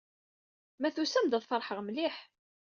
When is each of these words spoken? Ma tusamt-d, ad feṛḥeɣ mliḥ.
Ma 0.79 0.89
tusamt-d, 0.95 1.37
ad 1.37 1.43
feṛḥeɣ 1.49 1.79
mliḥ. 1.83 2.15